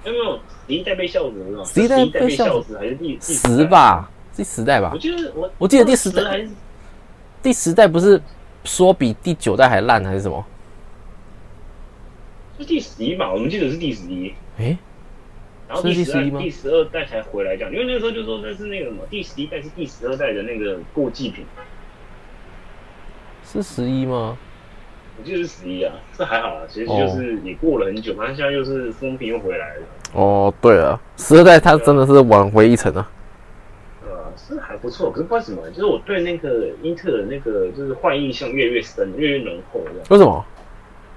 [0.05, 1.63] 有没有十一代被笑死是吗？
[1.63, 3.65] 十一代被被笑笑死还是第第十？
[3.65, 4.97] 吧，第十代吧我。
[4.97, 6.45] 记得我我记得第十代
[7.41, 8.21] 第十代不是
[8.63, 10.43] 说比第九代还烂还是什么？
[12.59, 13.31] 是第十一吧？
[13.31, 14.77] 我们记得是第十一，诶、
[15.67, 21.45] 然后第十二、是第十一吗第十二代才回来这样，因为那个时候就说那是那个什么，第十一代是第十二代的那个过季品，
[23.45, 24.37] 是十一吗？
[25.17, 33.11] 我记得是十一啊，这还好啊，其实就是也过了很久，反正现在又是风评又回来了，哦，对了，十二代它真的是挽回一层啊。
[34.05, 40.07] 呃，是还不错，可是不知道为什么，就是我对那个英特尔那个就是坏印象越来越深，越来越浓厚这样。
[40.09, 40.45] 为什么？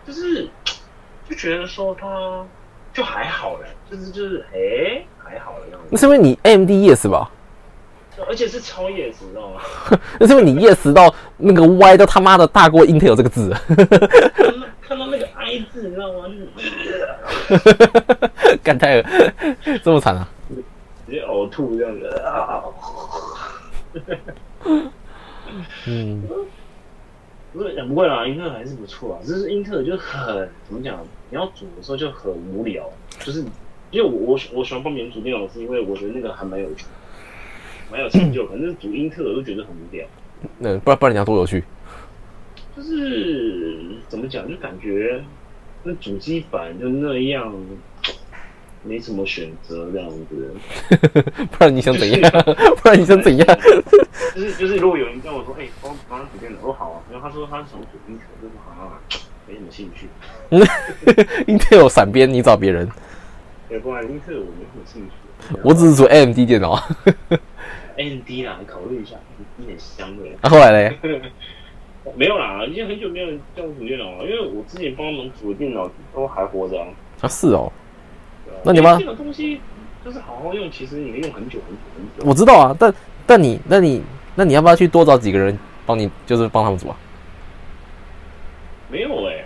[0.05, 0.48] 就是
[1.28, 2.44] 就觉得说他
[2.92, 7.30] 就还好了，就是就是哎、还好了样子，那是因为你 AMD yes 吧？
[8.28, 9.61] 而且是超 yes，你知道吗？
[10.20, 13.50] 那是因为你 yes 到那个 Y 都他妈的大过 Intel 这个字。
[14.87, 16.28] 看到那个 I 字，你知道吗？
[18.62, 19.08] 干太了，
[19.82, 20.28] 这么惨啊！
[21.06, 22.62] 直接呕吐这样子啊！
[25.87, 26.22] 嗯，
[27.52, 30.98] 不是不会啦，英特尔还是不错啊，只是英特尔就很怎么讲？
[31.30, 32.88] 你要组的时候就很无聊，
[33.20, 33.40] 就是
[33.90, 36.84] 因为我我我喜欢帮别人组电脑，是因为我觉得那个还蛮有趣，
[37.90, 38.56] 蛮有成就感。
[38.58, 40.06] 但是组英特尔就觉得很无聊。
[40.58, 41.62] 那不然不然你要多有趣？
[42.74, 45.22] 就是怎么讲，就感觉
[45.82, 47.54] 那主机板就那样，
[48.82, 50.54] 没什么选择这样子。
[51.52, 52.32] 不然你想怎样？
[52.82, 53.58] 不然你想怎样？
[54.34, 57.00] 就是就是，如果有人跟我说，哎、帮帮他组电脑，我说好啊。
[57.10, 58.98] 然后他说他想组英特尔，我就说啊，
[59.46, 60.08] 没什么兴趣。
[61.46, 62.88] Intel 闪边，你找别人。
[63.68, 65.56] 对，不然 Intel 我没什么兴趣。
[65.62, 66.74] 我只是煮 AMD 电脑。
[67.96, 69.16] AMD 啦，你考虑一下
[69.58, 70.24] ，AMD 很香的。
[70.40, 70.98] 那、后来嘞？
[72.16, 76.88] 没有啦，已经很久没有人叫我煮电脑了，因为我之前帮他们煮的电脑都还活着啊。
[77.20, 77.70] 啊，是哦，
[78.64, 79.60] 那你妈因为电脑东西
[80.04, 82.28] 就是好好用，其实你可以用很久很久很久。
[82.28, 82.92] 我知道啊，但
[83.24, 84.02] 但你那你
[84.34, 86.96] 那你要不要去多找几个人帮你，就是帮他们组啊？
[88.90, 89.42] 没有哎、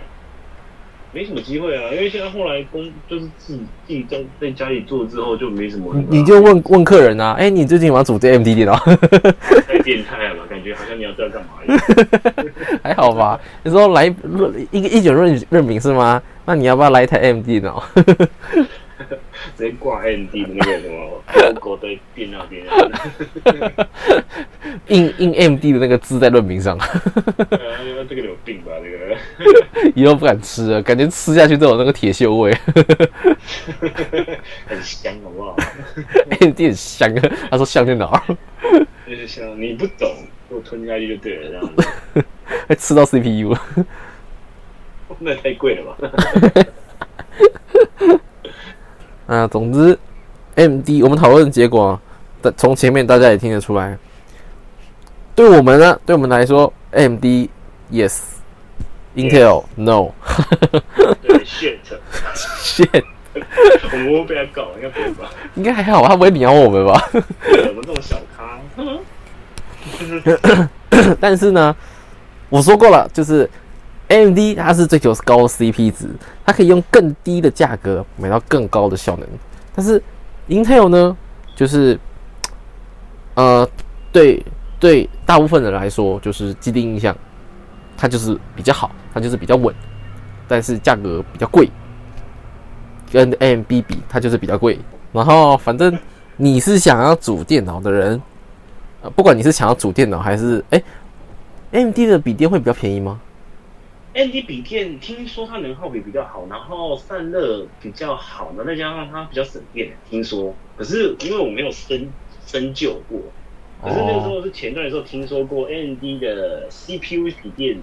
[1.13, 8.75] 没什么机会啊，因为现在后来工就是自己自己在在家里做之后就没什么人啊、你就问问客人啊，哎、你最近有没有组这 AMD 电脑？
[8.75, 10.43] 太变态了吧？
[10.49, 12.79] 感觉好像你要知道干嘛一样。
[12.83, 13.39] 还好吧？
[13.63, 14.05] 你说来
[14.71, 16.21] 一个一卷润润饼是吗？
[16.45, 17.81] 那你要不要来一台 AMD 电脑？
[19.57, 22.63] 直接挂 AMD 的那个什么 logo 在电那边，
[24.87, 28.71] 印印 AMD 的那个字在润饼上，呃，这个有病吧？
[28.83, 29.17] 这个
[29.95, 32.55] 以后不敢吃了，感觉吃下去都有那个铁锈味。
[34.67, 35.55] 很香，好不好
[36.39, 38.23] ？AMD 很香啊，他说像电脑，
[39.07, 40.07] 就是香，你不懂，
[40.49, 41.83] 给我吞下去就对了，这样子。
[42.67, 43.61] 还 吃到 CPU 了。
[45.19, 45.97] 那太贵了吧？
[49.27, 49.97] 啊，总之
[50.55, 51.99] ，AMD 我们讨论的结果，
[52.41, 53.97] 但从前面大家也听得出来，
[55.35, 57.49] 对我们呢，对我们来说，AMD
[57.91, 60.11] yes，Intel no，
[61.21, 63.03] 对，shit，shit，
[63.91, 65.29] 我们会被他搞，应该不会吧？
[65.55, 67.09] 应该还好吧，他不会鸟我们吧？
[67.11, 68.57] 对我们这种小咖，
[71.19, 71.75] 但是呢，
[72.47, 73.49] 我说过了，就是
[74.09, 76.07] AMD 它是追求高 CP 值，
[76.45, 79.27] 它可以用更低的价格买到更高的效能。
[79.75, 80.01] 但是
[80.47, 81.17] Intel 呢，
[81.55, 81.99] 就是
[83.35, 83.67] 呃，
[84.11, 84.43] 对
[84.79, 87.15] 对大部分人来说，就是既定印象，
[87.97, 89.75] 它就是比较好，它就是比较稳，
[90.47, 91.69] 但是价格比较贵，
[93.11, 94.79] 跟 AMD 比，它就是比较贵。
[95.11, 95.97] 然后反正
[96.37, 98.21] 你是想要组电脑的人，
[99.01, 100.81] 呃，不管你是想要组电脑还是哎、
[101.71, 103.19] AMD 的笔电会比较便宜吗？
[104.17, 110.55] AMD 笔电听说它能耗比比较好，然后散热比较好，然后再加上它比较省电，听说。
[110.75, 112.09] 可是因为我没有深
[112.43, 113.19] 深究过，
[113.79, 117.77] 可是那个时候是前段的时候听说过 AMD 的 CPU 笔电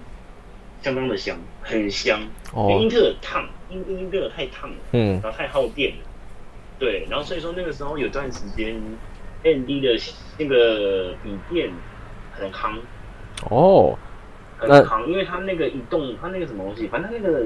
[0.81, 2.19] 相当的香，很香。
[2.53, 5.97] 因为哦英，特尔烫，英英特尔太烫了，嗯然后太耗电了。
[6.77, 8.75] 对，然后所以说那个时候有段时间
[9.43, 9.97] ，AMD 的
[10.37, 11.71] 那个笔电
[12.33, 12.75] 很夯，
[13.49, 14.04] 哦，那
[14.67, 17.43] 很夯，因为它那个移动，它那个什么东西，反正它那个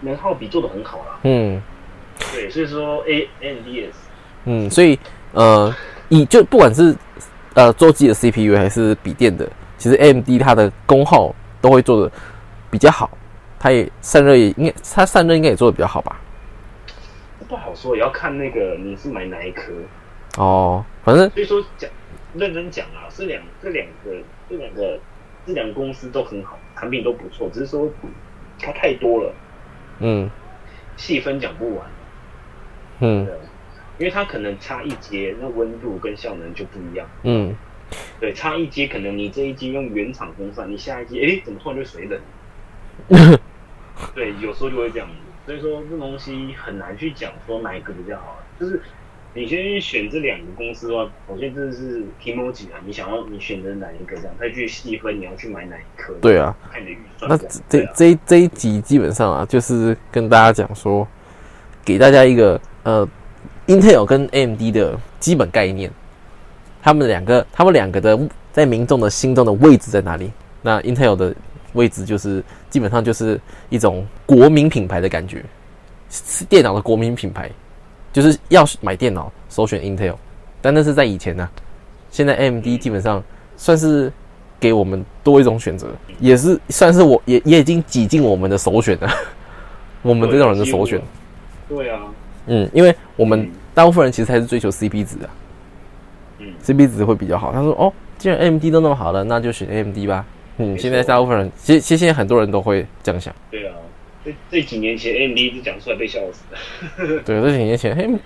[0.00, 1.18] 能耗比做的很好啦。
[1.22, 1.60] 嗯
[2.32, 3.92] 对，所以说 A AMD 也是，
[4.44, 4.98] 嗯，所以
[5.32, 5.74] 呃，
[6.08, 6.96] 以就不管是
[7.54, 12.12] 呃桌机的 CPU 还是笔电的，其实 AMD 它的功耗都会做的
[12.70, 13.10] 比较好，
[13.58, 16.20] 它也散热也应该它散热应该也做的比较好吧？
[17.48, 19.72] 不好说，也要看那个你是买哪一颗。
[20.36, 21.88] 哦，反正所以说讲
[22.34, 24.10] 认真讲啊，这两这两个
[24.50, 24.98] 这两个
[25.46, 27.88] 这两个公司都很好，产品都不错，只是说
[28.58, 29.34] 它太多了，
[30.00, 30.28] 嗯
[30.96, 31.86] 细分讲不完。
[33.00, 33.26] 嗯，
[33.98, 37.06] 因为它可能差一阶，那温度跟效能就不一样。
[37.22, 37.54] 嗯
[38.18, 42.20] 对，差一阶可能你这一阶用原厂风扇，你下一阶哎怎么突然就水冷？
[44.14, 45.14] 对，有时候就会这样子。
[45.44, 48.82] 所以说这东西很难去讲说哪一个比较好，就是
[49.36, 56.14] 你先选这两个公司的话，首先这是屏幕几啊，你想要你选择哪一个这样，再去细分你要去买哪一颗。
[56.22, 57.36] 对啊，看你的预算那
[57.68, 57.86] 这。
[57.94, 61.06] 这这一集基本上啊，就是跟大家讲说，
[61.84, 63.06] 给大家一个呃
[63.66, 65.90] ，Intel 跟 AMD 的基本概念，
[66.82, 68.18] 他们两个他们两个的
[68.52, 70.32] 在民众的心中的位置在哪里？
[70.62, 71.36] 那 Intel 的
[71.74, 75.44] 位置就是基本上就是一种国民品牌的感觉，
[76.08, 77.50] 是电脑的国民品牌，
[78.16, 80.14] 就是要买电脑首选 Intel，
[80.62, 81.46] 但那是在以前呢、
[82.10, 83.22] 现在 AMD 基本上
[83.58, 84.10] 算是
[84.58, 89.10] 给我们多一种选择，也是算是我也也已经挤进我们的首选了，
[90.00, 90.98] 我们这种人的首选。
[91.68, 92.00] 对啊，
[92.46, 95.28] 嗯，因为我们嗯大部分人其实还是追求 CP 值啊
[96.38, 97.52] 嗯，，CP 值会比较好。
[97.52, 100.24] 他说哦，既然 AMD 都那么好了，那就选 AMD 吧。
[100.56, 103.34] 嗯，现在大部分人，其实其实现在很多人都会这样想。
[103.50, 103.74] 对啊，
[104.26, 107.22] 这这几年前 AMD 一直讲出来被笑死了。
[107.24, 108.20] 对，这几年前 AMD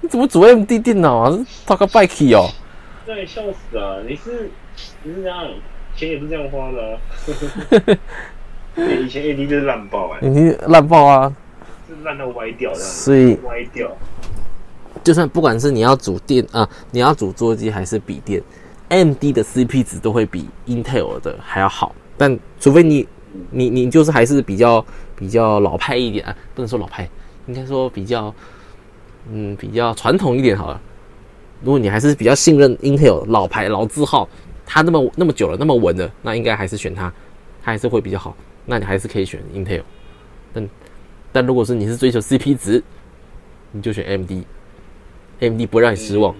[0.00, 1.30] 你怎么组 AMD 电脑啊？
[1.32, 2.48] 是 talk bike 哦。
[3.04, 3.98] 对，笑死啊！
[4.08, 4.48] 你是
[5.02, 5.48] 你是这样，
[5.96, 6.80] 钱也不是这样花的、
[7.96, 7.98] 啊。
[8.76, 11.36] 以前 AD 就是烂爆哎、你烂爆啊！
[11.88, 13.90] 是烂到歪掉这样子，所以歪掉。
[15.02, 18.40] 就算不管是你要组电啊、你要组桌机还是笔电
[18.90, 21.92] ，AMD 的 CP 值都会比 Intel 的还要好。
[22.16, 23.08] 但除非你
[23.50, 24.84] 你你就是还是比较
[25.16, 27.08] 比较老派一点啊，不能说老派，
[27.46, 28.34] 应该说比较
[29.30, 30.80] 嗯比较传统一点好了。
[31.62, 34.28] 如果你还是比较信任 Intel 老牌老字号，
[34.66, 37.12] 它那么那么久了那么稳的，那应该还是选它，
[37.62, 38.36] 它还是会比较好。
[38.66, 39.82] 那你还是可以选 Intel。
[40.52, 40.68] 但
[41.32, 42.82] 但如果是你是追求 CP 值，
[43.72, 44.04] 你就选。
[45.40, 46.32] AMD 不会让你失望。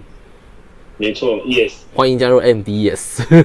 [0.95, 3.27] 没错，yes，欢迎加入 AMD，yes。
[3.27, 3.43] 对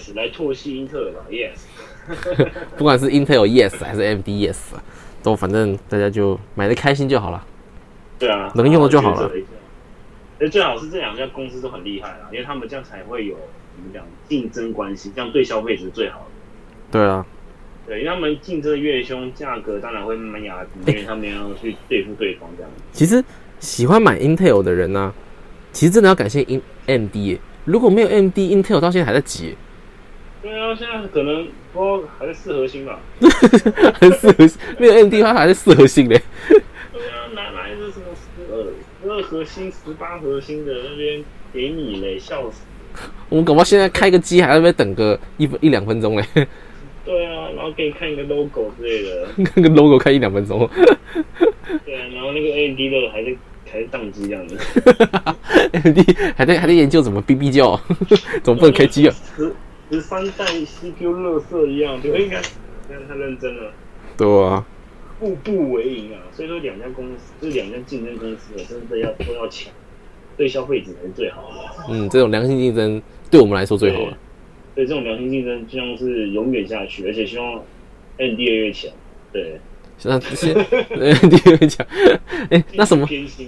[0.00, 1.58] yes，来唾弃英特尔吧，yes。
[2.76, 4.58] 不管是 Intel yes 还是 AMD yes，
[5.22, 7.46] 都反正大家就买的开心就好了。
[8.18, 9.44] 对啊，能用的就好了我觉得
[10.38, 13.34] 这最好是这两家公司都很厉害啊，因为他们这样才会有
[13.74, 16.26] 怎么讲竞争关系，这样对消费者是最好的。
[16.90, 17.24] 对啊，
[17.86, 22.70] 对，因为他们竞争越凶，价格当然会慢慢压低， 因为他们要去对付对方这样。
[22.92, 23.22] 其实
[23.58, 25.12] 喜欢买 Intel 的人呢、
[25.72, 27.38] 其实真的要感谢 In AMD 耶。
[27.64, 29.56] 如果没有 AMD，Intel 到现在还在挤耶，
[30.42, 32.98] 对啊，现在可能不知道还是四核心吧。
[34.00, 36.20] 还四核心，没有 AMD 它还是四核心嘞。
[36.48, 38.64] 对啊，哪来的什么十二、
[39.02, 41.22] 十二核心、十八核心的那边
[41.52, 42.62] 给你嘞，笑死。
[43.28, 46.24] 我们搞不好现在开个机还在那边等个一分一两分钟嘞，
[47.04, 50.68] 对啊，然后给你看一个 logo 之类的， 看个 logo 开一两分钟。
[51.84, 53.36] 对啊，然后那个 AMD 的还是
[53.70, 54.56] 还是宕机这样子。
[55.72, 55.98] AMD
[56.36, 57.78] 还在还在研究怎么哔哔叫，
[58.42, 59.14] 怎么不能开机啊？
[59.90, 62.40] 十十三代 CPU 乐色一样，就应该
[62.88, 63.72] 这样太认真了，
[64.16, 64.64] 对啊，
[65.18, 66.22] 步步为营啊。
[66.32, 69.72] 所以说两家公司，这两家竞争公司，真的要都要抢，
[70.36, 71.84] 对消费者才是最好的。
[71.90, 74.16] 嗯，这种良性竞争对我们来说最好了。
[74.74, 77.60] 对这种良性竞争，希望是永远下去，而且希望
[78.18, 78.90] AMD 越来越强。
[79.32, 79.60] 对，
[80.04, 80.54] 那先，
[80.90, 81.86] 呃，第二个讲，
[82.50, 83.06] 哎、那什么，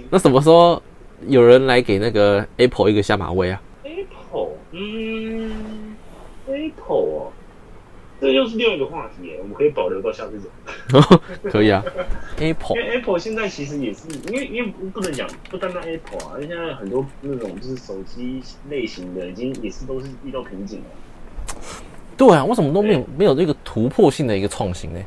[0.09, 0.81] 那什么时候
[1.27, 5.92] 有人来给那个 Apple 一个下马威啊？Apple，嗯
[6.53, 7.31] ，Apple 哦，
[8.21, 11.19] 这又是另外一个话题耶，我们可以保留到下次讲。
[11.51, 11.83] 可以啊
[12.37, 20.85] ，Apple 因为 Apple 现在其实也是，因为因为不能讲不单单 Apple 啊，因为现在很多那种就是手机类型的，已经也是都是遇到瓶颈了。
[22.15, 24.99] 对啊，为什么都没有没有这个突破性的一个创新呢？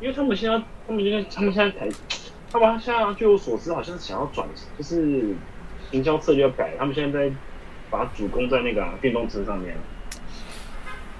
[0.00, 1.88] 因为他们现在，他们现在，他们现在才，
[2.50, 5.36] 他们现在据我所知，好像是想要转，就是
[5.92, 7.34] 营销策略要改，他们现在在
[7.88, 9.80] 把主攻在那个啊、电动车上面啊，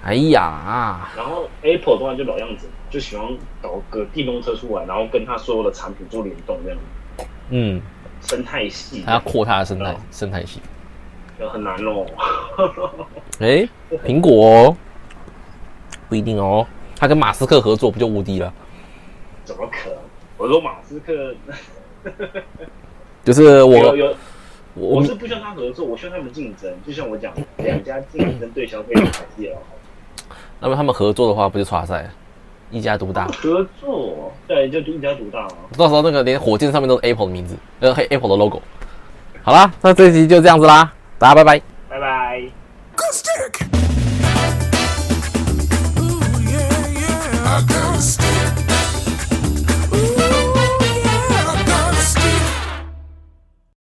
[0.03, 3.25] 哎呀，然后 Apple 的话就老样子，就喜欢
[3.61, 6.79] 搞个电动车出来，然后跟它所有的产品做联动，这样
[7.49, 7.81] 嗯，
[8.21, 10.59] 生态系，它要扩它的生态生态系。
[11.39, 12.05] 就很难哦。
[13.39, 13.67] 哎、
[14.05, 14.77] 苹果哦，
[16.09, 18.53] 不一定哦，他跟马斯克合作不就无敌了？
[19.45, 19.97] 怎么可能？
[20.37, 21.33] 我说马斯克
[23.23, 24.15] 就是我有，
[24.75, 26.71] 我我是不需要他合作，我需要他们竞争。
[26.85, 29.61] 就像我讲，两家竞争对消费者还是要好。
[30.63, 32.09] 那么他们合作的话，不就差赛
[32.71, 33.27] 一家独大？
[33.27, 35.55] 合作，对，就一家独大嘛。
[35.77, 38.61] 到时候那个连火箭上面都是 Apple 的名字，呃黑，Apple 的 logo。
[39.43, 40.89] 好啦，那这一集就这样子啦，
[41.19, 41.61] 大家拜拜。
[41.89, 42.41] 拜拜。
[42.95, 43.67] Acoustic.
[45.99, 47.59] Ooh, yeah, yeah.
[47.59, 48.32] Acoustic.